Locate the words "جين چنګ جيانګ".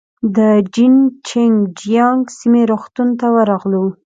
0.73-2.21